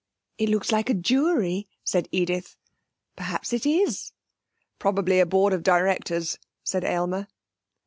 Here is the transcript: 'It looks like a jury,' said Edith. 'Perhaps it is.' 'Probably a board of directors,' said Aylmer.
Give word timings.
'It 0.39 0.49
looks 0.49 0.71
like 0.71 0.89
a 0.89 0.95
jury,' 0.95 1.67
said 1.83 2.07
Edith. 2.11 2.55
'Perhaps 3.15 3.53
it 3.53 3.67
is.' 3.67 4.11
'Probably 4.79 5.19
a 5.19 5.27
board 5.27 5.53
of 5.53 5.61
directors,' 5.61 6.39
said 6.63 6.83
Aylmer. 6.83 7.27